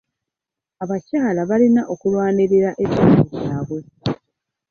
Abakyala 0.83 1.41
balina 1.49 1.81
okulwanirira 1.93 2.69
eddembe 2.83 3.27
lyabwe. 3.41 3.79